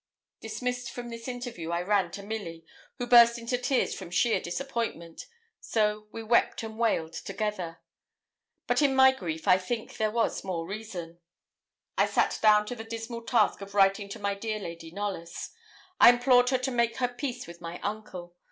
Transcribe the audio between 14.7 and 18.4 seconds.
Knollys. I implored her to make her peace with my uncle.